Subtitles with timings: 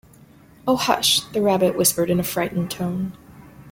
[0.67, 3.11] ‘Oh, hush!’ the Rabbit whispered in a frightened tone.